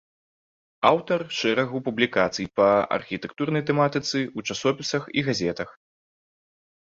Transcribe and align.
Аўтар 0.91 1.19
шэрагу 1.39 1.81
публікацый 1.87 2.47
па 2.59 2.69
архітэктурнай 2.97 3.63
тэматыцы 3.69 4.19
ў 4.37 4.55
часопісах 4.55 5.03
і 5.21 5.25
газетах. 5.27 5.69